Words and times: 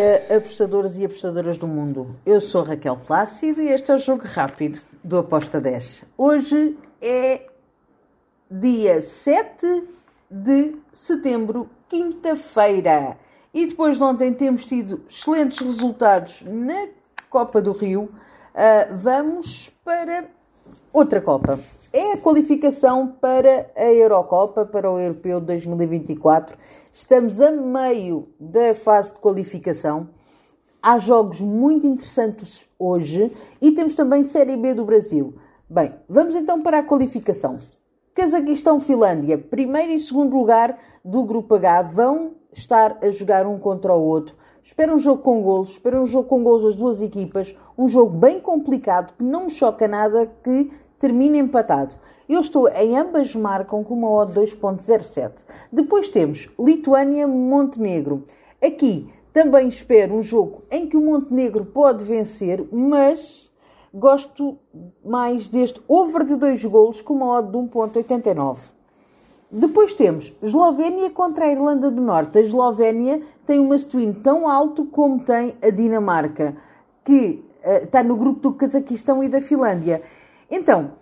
dia, 0.00 0.26
apostadores 0.34 0.98
e 0.98 1.04
apostadoras 1.04 1.58
do 1.58 1.68
mundo. 1.68 2.16
Eu 2.24 2.40
sou 2.40 2.62
Raquel 2.62 2.96
Plácido 2.96 3.60
e 3.60 3.68
este 3.68 3.90
é 3.90 3.96
o 3.96 3.98
Jogo 3.98 4.22
Rápido 4.24 4.80
do 5.04 5.18
Aposta 5.18 5.60
10. 5.60 6.04
Hoje 6.16 6.78
é 7.02 7.46
dia 8.50 9.02
7 9.02 9.84
de 10.30 10.74
setembro, 10.90 11.68
quinta-feira. 11.86 13.18
E 13.52 13.66
depois 13.66 13.98
de 13.98 14.02
ontem 14.02 14.32
temos 14.32 14.64
tido 14.64 15.02
excelentes 15.06 15.58
resultados 15.58 16.42
na 16.46 16.88
Copa 17.28 17.60
do 17.60 17.72
Rio, 17.72 18.04
uh, 18.04 18.96
vamos 18.96 19.70
para 19.84 20.24
outra 20.92 21.20
Copa. 21.20 21.60
É 21.92 22.12
a 22.12 22.16
qualificação 22.16 23.16
para 23.20 23.68
a 23.74 23.92
Eurocopa, 23.92 24.64
para 24.64 24.88
o 24.88 25.00
Europeu 25.00 25.40
2024. 25.40 26.56
Estamos 26.92 27.40
a 27.40 27.50
meio 27.50 28.28
da 28.38 28.76
fase 28.76 29.12
de 29.12 29.18
qualificação. 29.18 30.08
Há 30.80 31.00
jogos 31.00 31.40
muito 31.40 31.88
interessantes 31.88 32.64
hoje 32.78 33.32
e 33.60 33.72
temos 33.72 33.96
também 33.96 34.22
Série 34.22 34.56
B 34.56 34.72
do 34.72 34.84
Brasil. 34.84 35.34
Bem, 35.68 35.92
vamos 36.08 36.36
então 36.36 36.62
para 36.62 36.78
a 36.78 36.82
qualificação. 36.84 37.58
Cazaquistão-Finlândia, 38.14 39.36
primeiro 39.36 39.90
e 39.90 39.98
segundo 39.98 40.36
lugar 40.36 40.78
do 41.04 41.24
Grupo 41.24 41.56
H, 41.56 41.82
vão 41.82 42.34
estar 42.52 42.98
a 43.02 43.10
jogar 43.10 43.48
um 43.48 43.58
contra 43.58 43.92
o 43.92 44.04
outro. 44.04 44.36
Espera 44.62 44.94
um 44.94 44.98
jogo 44.98 45.22
com 45.24 45.42
golos, 45.42 45.70
espera 45.70 46.00
um 46.00 46.06
jogo 46.06 46.28
com 46.28 46.44
golos 46.44 46.62
das 46.62 46.76
duas 46.76 47.02
equipas, 47.02 47.52
um 47.76 47.88
jogo 47.88 48.16
bem 48.16 48.38
complicado 48.38 49.12
que 49.18 49.24
não 49.24 49.46
me 49.46 49.50
choca 49.50 49.88
nada 49.88 50.30
que 50.44 50.70
termina 51.00 51.38
empatado. 51.38 51.94
Eu 52.28 52.42
estou 52.42 52.68
em 52.68 52.96
ambas 52.96 53.34
marcam 53.34 53.82
com 53.82 53.94
uma 53.94 54.08
odd 54.08 54.32
2.07. 54.34 55.32
Depois 55.72 56.08
temos 56.08 56.48
Lituânia-Montenegro. 56.56 58.24
Aqui 58.62 59.12
também 59.32 59.66
espero 59.66 60.14
um 60.14 60.22
jogo 60.22 60.62
em 60.70 60.86
que 60.86 60.96
o 60.96 61.00
Montenegro 61.00 61.64
pode 61.64 62.04
vencer, 62.04 62.64
mas 62.70 63.50
gosto 63.92 64.58
mais 65.04 65.48
deste 65.48 65.80
over 65.88 66.24
de 66.24 66.36
dois 66.36 66.64
golos 66.64 67.00
com 67.00 67.14
uma 67.14 67.38
odd 67.38 67.50
de 67.50 67.56
1.89. 67.56 68.58
Depois 69.50 69.92
temos 69.94 70.32
Eslovénia 70.40 71.10
contra 71.10 71.46
a 71.46 71.50
Irlanda 71.50 71.90
do 71.90 72.00
Norte. 72.00 72.38
A 72.38 72.40
Eslovénia 72.40 73.22
tem 73.44 73.58
uma 73.58 73.76
twin 73.80 74.12
tão 74.12 74.48
alto 74.48 74.84
como 74.84 75.24
tem 75.24 75.56
a 75.60 75.70
Dinamarca, 75.70 76.56
que 77.04 77.44
uh, 77.64 77.84
está 77.84 78.00
no 78.04 78.14
grupo 78.14 78.40
do 78.40 78.52
Cazaquistão 78.52 79.24
e 79.24 79.28
da 79.28 79.40
Finlândia. 79.40 80.02
Então, 80.50 80.92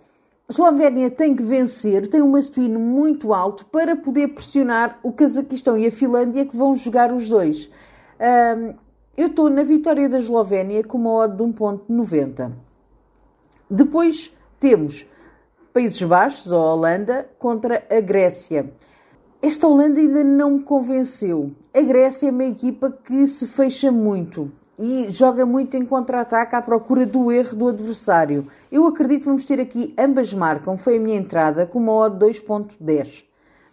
Eslovénia 0.49 1.09
tem 1.09 1.35
que 1.35 1.43
vencer, 1.43 2.07
tem 2.07 2.21
um 2.21 2.31
masculino 2.31 2.79
muito 2.79 3.33
alto 3.33 3.65
para 3.65 3.95
poder 3.95 4.29
pressionar 4.29 4.99
o 5.03 5.11
Cazaquistão 5.11 5.77
e 5.77 5.87
a 5.87 5.91
Finlândia 5.91 6.45
que 6.45 6.55
vão 6.55 6.75
jogar 6.75 7.13
os 7.13 7.27
dois. 7.27 7.69
Um, 8.19 8.73
eu 9.17 9.27
estou 9.27 9.49
na 9.49 9.63
vitória 9.63 10.07
da 10.07 10.19
Eslovénia 10.19 10.83
com 10.83 10.97
uma 10.97 11.11
odd 11.11 11.35
de 11.35 11.43
1.90. 11.43 12.51
Depois 13.69 14.33
temos 14.59 15.05
Países 15.73 16.01
Baixos, 16.01 16.51
ou 16.51 16.59
Holanda, 16.59 17.29
contra 17.37 17.83
a 17.89 17.99
Grécia. 17.99 18.73
Esta 19.41 19.67
Holanda 19.67 19.99
ainda 19.99 20.23
não 20.23 20.51
me 20.51 20.63
convenceu. 20.63 21.51
A 21.73 21.81
Grécia 21.81 22.27
é 22.27 22.31
uma 22.31 22.45
equipa 22.45 22.91
que 22.91 23.27
se 23.27 23.45
fecha 23.45 23.91
muito 23.91 24.51
e 24.79 25.11
joga 25.11 25.45
muito 25.45 25.75
em 25.75 25.85
contra-ataque 25.85 26.55
à 26.55 26.61
procura 26.61 27.05
do 27.05 27.31
erro 27.31 27.55
do 27.55 27.67
adversário. 27.67 28.47
Eu 28.71 28.85
acredito 28.85 29.21
que 29.21 29.25
vamos 29.25 29.45
ter 29.45 29.59
aqui 29.59 29.95
ambas 29.97 30.31
marcam, 30.31 30.77
foi 30.77 30.97
a 30.97 30.99
minha 30.99 31.17
entrada, 31.17 31.65
com 31.65 31.79
uma 31.79 31.93
odd 31.93 32.23
2.10. 32.23 33.23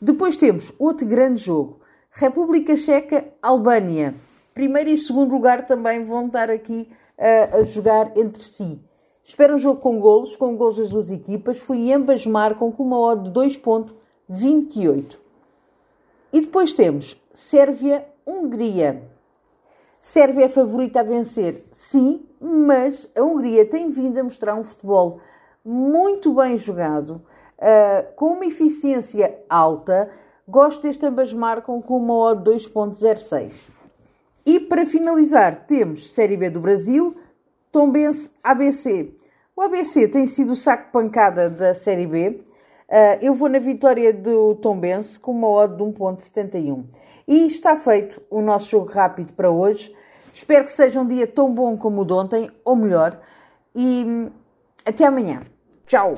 Depois 0.00 0.38
temos 0.38 0.72
outro 0.78 1.06
grande 1.06 1.42
jogo, 1.42 1.80
República 2.10 2.74
Checa, 2.76 3.26
Albânia. 3.42 4.14
Primeiro 4.54 4.88
e 4.88 4.96
segundo 4.96 5.32
lugar 5.32 5.66
também 5.66 6.02
vão 6.02 6.28
estar 6.28 6.50
aqui 6.50 6.88
uh, 7.18 7.56
a 7.58 7.62
jogar 7.64 8.16
entre 8.16 8.42
si. 8.42 8.80
Espero 9.22 9.56
um 9.56 9.58
jogo 9.58 9.82
com 9.82 10.00
golos, 10.00 10.34
com 10.34 10.56
golos 10.56 10.78
das 10.78 10.88
duas 10.88 11.10
equipas, 11.10 11.58
foi 11.58 11.92
ambas 11.92 12.24
marcam 12.26 12.72
com 12.72 12.82
uma 12.82 12.98
odd 12.98 13.28
de 13.28 13.38
2.28. 13.38 15.18
E 16.32 16.40
depois 16.40 16.72
temos 16.72 17.20
Sérvia-Hungria. 17.34 19.02
Sérvia 20.00 20.46
é 20.46 20.48
favorita 20.48 21.00
a 21.00 21.02
vencer, 21.02 21.66
sim, 21.72 22.24
mas 22.40 23.08
a 23.16 23.22
Hungria 23.22 23.64
tem 23.64 23.90
vindo 23.90 24.18
a 24.18 24.24
mostrar 24.24 24.54
um 24.54 24.64
futebol 24.64 25.20
muito 25.64 26.34
bem 26.34 26.56
jogado, 26.56 27.22
uh, 27.58 28.14
com 28.14 28.32
uma 28.32 28.46
eficiência 28.46 29.38
alta. 29.48 30.10
Gosto 30.46 30.82
deste 30.82 31.04
ambas 31.04 31.32
marcam 31.32 31.82
com 31.82 31.96
uma 31.96 32.14
odd 32.14 32.50
2.06. 32.50 33.64
E 34.44 34.60
para 34.60 34.86
finalizar, 34.86 35.66
temos 35.66 36.12
Série 36.12 36.36
B 36.36 36.50
do 36.50 36.60
Brasil, 36.60 37.16
Tombense 37.72 38.30
ABC. 38.44 39.12
O 39.56 39.60
ABC 39.60 40.06
tem 40.06 40.26
sido 40.26 40.52
o 40.52 40.56
saco 40.56 40.92
pancada 40.92 41.50
da 41.50 41.74
Série 41.74 42.06
B. 42.06 42.40
Uh, 42.88 43.18
eu 43.20 43.34
vou 43.34 43.48
na 43.48 43.58
vitória 43.58 44.12
do 44.12 44.54
Tombense 44.56 45.18
com 45.18 45.32
uma 45.32 45.48
odd 45.48 45.76
de 45.76 45.82
1.71. 45.82 46.84
E 47.26 47.46
está 47.46 47.74
feito 47.74 48.22
o 48.30 48.40
nosso 48.40 48.70
jogo 48.70 48.86
rápido 48.86 49.32
para 49.32 49.50
hoje. 49.50 49.92
Espero 50.36 50.66
que 50.66 50.72
seja 50.72 51.00
um 51.00 51.06
dia 51.06 51.26
tão 51.26 51.50
bom 51.50 51.78
como 51.78 52.02
o 52.02 52.04
de 52.04 52.12
ontem, 52.12 52.50
ou 52.62 52.76
melhor. 52.76 53.18
E 53.74 54.04
hum, 54.06 54.30
até 54.84 55.06
amanhã. 55.06 55.40
Tchau! 55.86 56.14